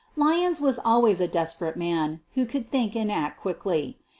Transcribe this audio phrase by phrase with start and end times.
[0.15, 3.99] Lyons was always a desperate man, who could tkink and act quickly.